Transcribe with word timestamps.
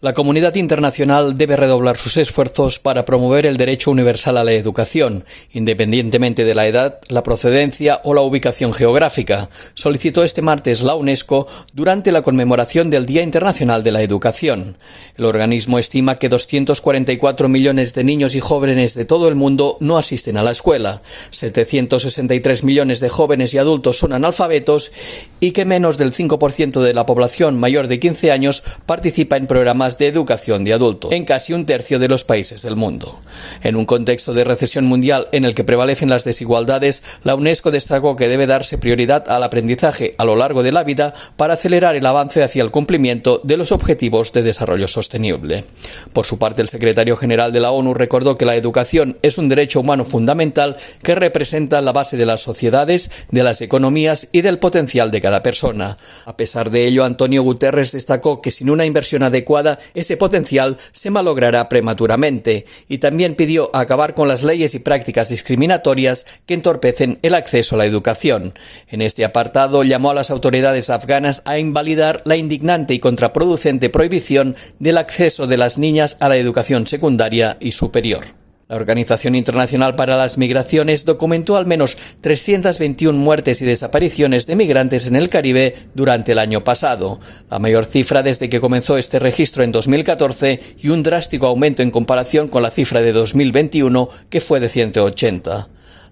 La 0.00 0.14
comunidad 0.14 0.54
internacional 0.54 1.36
debe 1.36 1.56
redoblar 1.56 1.96
sus 1.96 2.18
esfuerzos 2.18 2.78
para 2.78 3.04
promover 3.04 3.46
el 3.46 3.56
derecho 3.56 3.90
universal 3.90 4.36
a 4.36 4.44
la 4.44 4.52
educación, 4.52 5.24
independientemente 5.50 6.44
de 6.44 6.54
la 6.54 6.68
edad, 6.68 7.00
la 7.08 7.24
procedencia 7.24 8.00
o 8.04 8.14
la 8.14 8.20
ubicación 8.20 8.72
geográfica, 8.72 9.50
solicitó 9.74 10.22
este 10.22 10.40
martes 10.40 10.82
la 10.82 10.94
UNESCO 10.94 11.48
durante 11.72 12.12
la 12.12 12.22
conmemoración 12.22 12.90
del 12.90 13.06
Día 13.06 13.22
Internacional 13.22 13.82
de 13.82 13.90
la 13.90 14.00
Educación. 14.00 14.76
El 15.16 15.24
organismo 15.24 15.80
estima 15.80 16.14
que 16.14 16.28
244 16.28 17.48
millones 17.48 17.92
de 17.92 18.04
niños 18.04 18.36
y 18.36 18.40
jóvenes 18.40 18.94
de 18.94 19.04
todo 19.04 19.26
el 19.26 19.34
mundo 19.34 19.78
no 19.80 19.98
asisten 19.98 20.36
a 20.36 20.44
la 20.44 20.52
escuela, 20.52 21.02
763 21.30 22.62
millones 22.62 23.00
de 23.00 23.08
jóvenes 23.08 23.52
y 23.52 23.58
adultos 23.58 23.98
son 23.98 24.12
analfabetos 24.12 24.92
y 25.40 25.50
que 25.50 25.64
menos 25.64 25.98
del 25.98 26.12
5% 26.12 26.82
de 26.82 26.94
la 26.94 27.04
población 27.04 27.58
mayor 27.58 27.88
de 27.88 27.98
15 27.98 28.30
años 28.30 28.62
participa 28.86 29.36
en 29.36 29.48
programas 29.48 29.87
de 29.96 30.08
educación 30.08 30.64
de 30.64 30.74
adultos 30.74 31.12
en 31.12 31.24
casi 31.24 31.54
un 31.54 31.64
tercio 31.64 31.98
de 31.98 32.08
los 32.08 32.24
países 32.24 32.62
del 32.62 32.76
mundo. 32.76 33.20
En 33.62 33.76
un 33.76 33.86
contexto 33.86 34.34
de 34.34 34.44
recesión 34.44 34.84
mundial 34.84 35.28
en 35.32 35.44
el 35.44 35.54
que 35.54 35.64
prevalecen 35.64 36.10
las 36.10 36.24
desigualdades, 36.24 37.02
la 37.24 37.34
UNESCO 37.34 37.70
destacó 37.70 38.16
que 38.16 38.28
debe 38.28 38.46
darse 38.46 38.76
prioridad 38.76 39.28
al 39.28 39.42
aprendizaje 39.42 40.14
a 40.18 40.24
lo 40.24 40.36
largo 40.36 40.62
de 40.62 40.72
la 40.72 40.84
vida 40.84 41.14
para 41.36 41.54
acelerar 41.54 41.96
el 41.96 42.04
avance 42.04 42.42
hacia 42.42 42.62
el 42.62 42.70
cumplimiento 42.70 43.40
de 43.44 43.56
los 43.56 43.72
objetivos 43.72 44.32
de 44.32 44.42
desarrollo 44.42 44.88
sostenible. 44.88 45.64
Por 46.12 46.26
su 46.26 46.38
parte, 46.38 46.60
el 46.60 46.68
secretario 46.68 47.16
general 47.16 47.52
de 47.52 47.60
la 47.60 47.70
ONU 47.70 47.94
recordó 47.94 48.36
que 48.36 48.44
la 48.44 48.56
educación 48.56 49.18
es 49.22 49.38
un 49.38 49.48
derecho 49.48 49.80
humano 49.80 50.04
fundamental 50.04 50.76
que 51.02 51.14
representa 51.14 51.80
la 51.80 51.92
base 51.92 52.16
de 52.16 52.26
las 52.26 52.40
sociedades, 52.40 53.10
de 53.30 53.42
las 53.42 53.62
economías 53.62 54.28
y 54.32 54.42
del 54.42 54.58
potencial 54.58 55.10
de 55.10 55.20
cada 55.20 55.42
persona. 55.42 55.98
A 56.24 56.36
pesar 56.36 56.70
de 56.70 56.86
ello, 56.86 57.04
Antonio 57.04 57.42
Guterres 57.42 57.92
destacó 57.92 58.40
que 58.42 58.50
sin 58.50 58.70
una 58.70 58.84
inversión 58.84 59.22
adecuada 59.22 59.77
ese 59.94 60.16
potencial 60.16 60.78
se 60.92 61.10
malogrará 61.10 61.68
prematuramente 61.68 62.66
y 62.88 62.98
también 62.98 63.34
pidió 63.34 63.74
acabar 63.74 64.14
con 64.14 64.28
las 64.28 64.42
leyes 64.42 64.74
y 64.74 64.78
prácticas 64.78 65.28
discriminatorias 65.28 66.26
que 66.46 66.54
entorpecen 66.54 67.18
el 67.22 67.34
acceso 67.34 67.74
a 67.74 67.78
la 67.78 67.86
educación. 67.86 68.54
En 68.88 69.02
este 69.02 69.24
apartado 69.24 69.84
llamó 69.84 70.10
a 70.10 70.14
las 70.14 70.30
autoridades 70.30 70.90
afganas 70.90 71.42
a 71.44 71.58
invalidar 71.58 72.22
la 72.24 72.36
indignante 72.36 72.94
y 72.94 72.98
contraproducente 72.98 73.90
prohibición 73.90 74.56
del 74.78 74.98
acceso 74.98 75.46
de 75.46 75.56
las 75.56 75.78
niñas 75.78 76.16
a 76.20 76.28
la 76.28 76.36
educación 76.36 76.86
secundaria 76.86 77.56
y 77.60 77.72
superior. 77.72 78.47
La 78.68 78.76
Organización 78.76 79.34
Internacional 79.34 79.96
para 79.96 80.18
las 80.18 80.36
Migraciones 80.36 81.06
documentó 81.06 81.56
al 81.56 81.64
menos 81.64 81.96
321 82.20 83.18
muertes 83.18 83.62
y 83.62 83.64
desapariciones 83.64 84.46
de 84.46 84.56
migrantes 84.56 85.06
en 85.06 85.16
el 85.16 85.30
Caribe 85.30 85.74
durante 85.94 86.32
el 86.32 86.38
año 86.38 86.64
pasado, 86.64 87.18
la 87.50 87.60
mayor 87.60 87.86
cifra 87.86 88.22
desde 88.22 88.50
que 88.50 88.60
comenzó 88.60 88.98
este 88.98 89.20
registro 89.20 89.62
en 89.64 89.72
2014 89.72 90.60
y 90.82 90.90
un 90.90 91.02
drástico 91.02 91.46
aumento 91.46 91.82
en 91.82 91.90
comparación 91.90 92.48
con 92.48 92.62
la 92.62 92.70
cifra 92.70 93.00
de 93.00 93.12
2021 93.12 94.10
que 94.28 94.42
fue 94.42 94.60
de 94.60 94.68
180. 94.68 95.68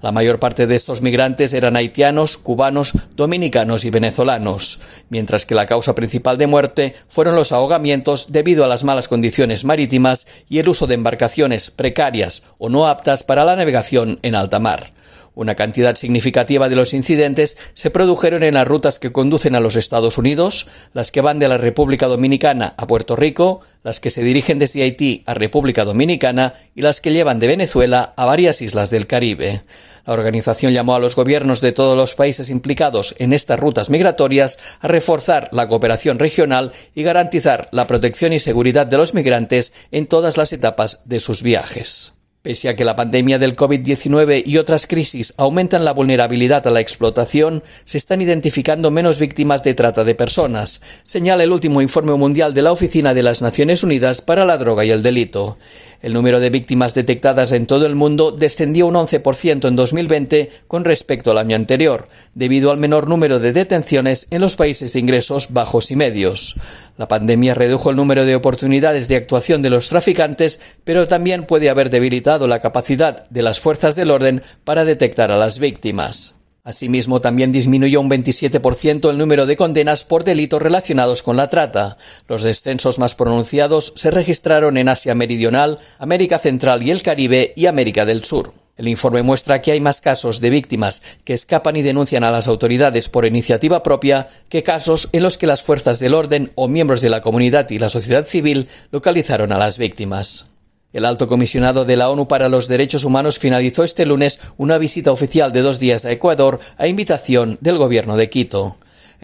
La 0.07 0.13
mayor 0.13 0.39
parte 0.39 0.69
de 0.69 0.77
estos 0.77 1.03
migrantes 1.03 1.53
eran 1.53 1.75
haitianos, 1.75 2.39
cubanos, 2.39 2.93
dominicanos 3.17 3.85
y 3.85 3.91
venezolanos, 3.91 4.79
mientras 5.09 5.47
que 5.47 5.57
la 5.57 5.67
causa 5.67 5.97
principal 5.97 6.39
de 6.39 6.47
muerte 6.47 6.95
fueron 7.09 7.35
los 7.35 7.51
ahogamientos 7.51 8.31
debido 8.31 8.65
a 8.65 8.69
las 8.69 8.85
malas 8.85 9.09
condiciones 9.09 9.65
marítimas 9.65 10.29
y 10.49 10.61
el 10.61 10.69
uso 10.69 10.87
de 10.87 10.95
embarcaciones 10.95 11.73
precarias 11.73 12.45
o 12.59 12.69
no 12.69 12.87
aptas 12.87 13.25
para 13.25 13.45
la 13.45 13.57
navegación 13.57 14.21
en 14.23 14.37
alta 14.37 14.61
mar. 14.61 14.93
Una 15.37 15.55
cantidad 15.55 15.97
significativa 15.97 16.71
de 16.71 16.77
los 16.77 16.95
incidentes 16.95 17.59
se 17.75 17.91
produjeron 17.91 18.43
en 18.43 18.55
las 18.55 18.67
rutas 18.67 18.99
que 18.99 19.13
conducen 19.13 19.55
a 19.55 19.61
los 19.61 19.77
Estados 19.77 20.17
Unidos, 20.17 20.67
las 20.95 21.13
que 21.13 21.21
van 21.21 21.39
de 21.39 21.47
la 21.47 21.59
República 21.59 22.07
Dominicana 22.07 22.73
a 22.79 22.87
Puerto 22.87 23.17
Rico, 23.17 23.61
las 23.83 24.01
que 24.01 24.09
se 24.09 24.23
dirigen 24.23 24.59
desde 24.59 24.83
Haití 24.83 25.25
a 25.27 25.35
República 25.35 25.85
Dominicana 25.85 26.55
y 26.75 26.81
las 26.81 27.03
que 27.03 27.13
llevan 27.13 27.39
de 27.39 27.49
Venezuela 27.49 28.15
a 28.17 28.25
varias 28.25 28.63
islas 28.63 28.89
del 28.89 29.07
Caribe. 29.07 29.61
La 30.07 30.15
organización 30.15 30.73
llamó 30.73 30.95
a 30.95 31.01
los 31.01 31.15
gobiernos 31.15 31.61
de 31.61 31.73
todos 31.73 31.99
los 31.99 32.15
países 32.15 32.49
implicados 32.49 33.15
en 33.19 33.35
estas 33.35 33.61
rutas 33.61 33.91
migratorias 33.91 34.59
a 34.81 34.89
reforzar 34.89 35.51
la 35.53 35.69
cooperación 35.69 36.19
regional 36.19 36.73
y 36.95 37.03
garantizar 37.03 37.69
la 37.73 37.87
protección 37.87 38.33
y 38.33 38.41
seguridad 38.41 38.87
de 38.87 38.97
los 38.97 39.13
migrantes 39.13 39.75
en 39.93 40.07
todas 40.07 40.39
las 40.39 40.55
etapas 40.55 41.01
de 41.05 41.21
sus 41.21 41.43
viajes. 41.43 42.16
Pese 42.47 42.69
a 42.69 42.77
que 42.77 42.85
la 42.85 42.95
pandemia 42.95 43.41
del 43.41 43.57
COVID-19 43.57 44.45
y 44.47 44.59
otras 44.59 44.87
crisis 44.87 45.35
aumentan 45.37 45.85
la 45.85 45.93
vulnerabilidad 45.93 46.65
a 46.69 46.71
la 46.71 46.79
explotación, 46.79 47.65
se 47.85 47.99
están 47.99 48.23
identificando 48.23 48.93
menos 48.93 49.19
víctimas 49.19 49.65
de 49.65 49.75
trata 49.75 50.05
de 50.05 50.15
personas, 50.15 50.81
señala 51.03 51.43
el 51.43 51.51
último 51.51 51.83
informe 51.83 52.15
mundial 52.15 52.55
de 52.55 52.63
la 52.63 52.71
Oficina 52.71 53.15
de 53.15 53.25
las 53.25 53.43
Naciones 53.43 53.83
Unidas 53.83 54.21
para 54.21 54.45
la 54.45 54.59
Droga 54.59 54.85
y 54.85 54.93
el 54.93 55.03
Delito. 55.03 55.59
El 56.03 56.13
número 56.13 56.39
de 56.39 56.51
víctimas 56.51 56.95
detectadas 56.95 57.51
en 57.51 57.67
todo 57.67 57.85
el 57.85 57.97
mundo 57.97 58.31
descendió 58.31 58.87
un 58.87 58.95
11% 58.95 59.67
en 59.67 59.75
2020 59.75 60.49
con 60.69 60.85
respecto 60.85 61.33
al 61.33 61.39
año 61.39 61.57
anterior, 61.57 62.07
debido 62.35 62.71
al 62.71 62.79
menor 62.79 63.09
número 63.09 63.41
de 63.41 63.53
detenciones 63.53 64.29
en 64.31 64.41
los 64.41 64.55
países 64.55 64.93
de 64.93 65.01
ingresos 65.01 65.53
bajos 65.53 65.91
y 65.91 65.97
medios. 65.97 66.55
La 66.97 67.09
pandemia 67.09 67.55
redujo 67.55 67.91
el 67.91 67.97
número 67.97 68.25
de 68.25 68.37
oportunidades 68.37 69.09
de 69.09 69.17
actuación 69.17 69.63
de 69.63 69.71
los 69.71 69.89
traficantes, 69.89 70.61
pero 70.85 71.09
también 71.09 71.45
puede 71.45 71.69
haber 71.71 71.91
debilitado 71.91 72.36
la 72.39 72.61
capacidad 72.61 73.29
de 73.31 73.43
las 73.43 73.61
fuerzas 73.61 73.97
del 73.97 74.11
orden 74.11 74.43
para 74.65 74.85
detectar 74.85 75.31
a 75.31 75.39
las 75.39 75.59
víctimas. 75.59 76.35
Asimismo, 76.67 77.21
también 77.21 77.53
disminuyó 77.53 78.01
un 78.01 78.11
27% 78.11 79.09
el 79.09 79.19
número 79.19 79.47
de 79.47 79.55
condenas 79.55 80.05
por 80.05 80.25
delitos 80.25 80.61
relacionados 80.61 81.23
con 81.23 81.37
la 81.37 81.49
trata. 81.49 81.97
Los 82.27 82.43
descensos 82.43 82.99
más 82.99 83.15
pronunciados 83.15 83.93
se 83.95 84.11
registraron 84.11 84.77
en 84.77 84.89
Asia 84.89 85.15
Meridional, 85.15 85.79
América 86.01 86.41
Central 86.41 86.83
y 86.83 86.91
el 86.91 87.03
Caribe 87.03 87.53
y 87.55 87.67
América 87.67 88.05
del 88.05 88.25
Sur. 88.25 88.53
El 88.77 88.89
informe 88.89 89.23
muestra 89.23 89.63
que 89.63 89.71
hay 89.71 89.81
más 89.81 90.01
casos 90.01 90.41
de 90.41 90.51
víctimas 90.51 91.03
que 91.25 91.35
escapan 91.35 91.77
y 91.77 91.83
denuncian 91.83 92.25
a 92.25 92.33
las 92.33 92.49
autoridades 92.49 93.09
por 93.09 93.27
iniciativa 93.27 93.85
propia 93.85 94.29
que 94.49 94.65
casos 94.65 95.09
en 95.13 95.23
los 95.23 95.39
que 95.39 95.47
las 95.47 95.63
fuerzas 95.63 96.01
del 96.01 96.15
orden 96.15 96.51
o 96.57 96.67
miembros 96.67 97.01
de 97.01 97.11
la 97.11 97.21
comunidad 97.21 97.71
y 97.71 97.79
la 97.79 97.89
sociedad 97.91 98.25
civil 98.25 98.69
localizaron 98.91 99.53
a 99.53 99.59
las 99.59 99.79
víctimas. 99.79 100.47
El 100.93 101.05
alto 101.05 101.27
comisionado 101.27 101.85
de 101.85 101.97
la 101.97 102.09
ONU 102.09 102.29
para 102.29 102.49
los 102.49 102.69
Derechos 102.69 103.05
Humanos 103.05 103.39
finalizó 103.39 103.83
este 103.85 104.07
lunes 104.07 104.41
una 104.57 104.79
visita 104.79 105.13
oficial 105.13 105.53
de 105.53 105.63
dos 105.63 105.79
días 105.79 106.05
a 106.05 106.13
Ecuador 106.13 106.61
a 106.79 106.87
invitación 106.87 107.59
del 107.61 107.77
gobierno 107.77 108.17
de 108.17 108.31
Quito. 108.31 108.77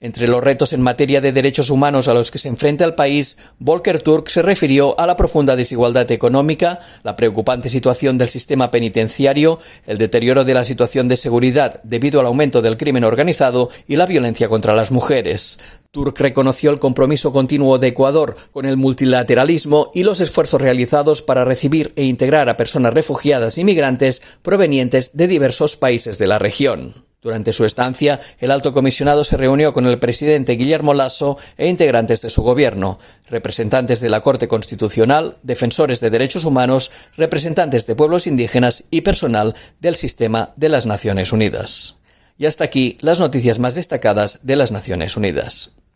Entre 0.04 0.26
los 0.26 0.42
retos 0.42 0.72
en 0.72 0.82
materia 0.82 1.20
de 1.20 1.30
derechos 1.30 1.70
humanos 1.70 2.08
a 2.08 2.14
los 2.14 2.32
que 2.32 2.38
se 2.38 2.48
enfrenta 2.48 2.84
el 2.84 2.96
país, 2.96 3.38
Volker 3.60 4.02
Turk 4.02 4.28
se 4.30 4.42
refirió 4.42 4.98
a 4.98 5.06
la 5.06 5.14
profunda 5.14 5.54
desigualdad 5.54 6.10
económica, 6.10 6.80
la 7.04 7.14
preocupante 7.14 7.68
situación 7.68 8.18
del 8.18 8.28
sistema 8.28 8.72
penitenciario, 8.72 9.60
el 9.86 9.98
deterioro 9.98 10.42
de 10.42 10.54
la 10.54 10.64
situación 10.64 11.06
de 11.06 11.16
seguridad 11.16 11.80
debido 11.84 12.18
al 12.18 12.26
aumento 12.26 12.62
del 12.62 12.76
crimen 12.76 13.04
organizado 13.04 13.70
y 13.86 13.94
la 13.94 14.06
violencia 14.06 14.48
contra 14.48 14.74
las 14.74 14.90
mujeres. 14.90 15.60
Turk 15.92 16.18
reconoció 16.18 16.72
el 16.72 16.80
compromiso 16.80 17.32
continuo 17.32 17.78
de 17.78 17.86
Ecuador 17.86 18.34
con 18.50 18.66
el 18.66 18.76
multilateralismo 18.76 19.92
y 19.94 20.02
los 20.02 20.20
esfuerzos 20.20 20.60
realizados 20.60 21.22
para 21.22 21.44
recibir 21.44 21.92
e 21.94 22.02
integrar 22.02 22.48
a 22.48 22.56
personas 22.56 22.92
refugiadas 22.92 23.56
y 23.56 23.62
migrantes 23.62 24.20
provenientes 24.42 25.16
de 25.16 25.28
diversos 25.28 25.76
países 25.76 26.18
de 26.18 26.26
la 26.26 26.40
región. 26.40 27.11
Durante 27.22 27.52
su 27.52 27.64
estancia, 27.64 28.20
el 28.40 28.50
alto 28.50 28.72
comisionado 28.72 29.22
se 29.22 29.36
reunió 29.36 29.72
con 29.72 29.86
el 29.86 30.00
presidente 30.00 30.54
Guillermo 30.54 30.92
Lasso 30.92 31.38
e 31.56 31.68
integrantes 31.68 32.20
de 32.20 32.30
su 32.30 32.42
gobierno, 32.42 32.98
representantes 33.28 34.00
de 34.00 34.10
la 34.10 34.20
Corte 34.20 34.48
Constitucional, 34.48 35.38
defensores 35.44 36.00
de 36.00 36.10
derechos 36.10 36.44
humanos, 36.44 36.90
representantes 37.16 37.86
de 37.86 37.94
pueblos 37.94 38.26
indígenas 38.26 38.84
y 38.90 39.02
personal 39.02 39.54
del 39.78 39.94
sistema 39.94 40.52
de 40.56 40.68
las 40.68 40.86
Naciones 40.86 41.32
Unidas. 41.32 41.94
Y 42.38 42.46
hasta 42.46 42.64
aquí 42.64 42.98
las 43.02 43.20
noticias 43.20 43.60
más 43.60 43.76
destacadas 43.76 44.40
de 44.42 44.56
las 44.56 44.72
Naciones 44.72 45.16
Unidas. 45.16 45.74